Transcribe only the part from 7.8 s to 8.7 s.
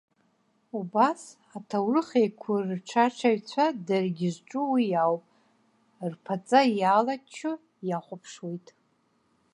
иахәаԥшуеит.